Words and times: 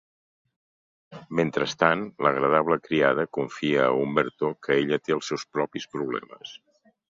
Mentrestant, 1.39 2.01
l'agradable 2.27 2.79
criada 2.87 3.27
confia 3.39 3.85
a 3.89 3.93
Umberto 4.07 4.53
que 4.65 4.79
ella 4.81 5.01
té 5.05 5.17
els 5.19 5.33
seus 5.33 5.47
propis 5.59 5.89
problemes. 5.95 6.59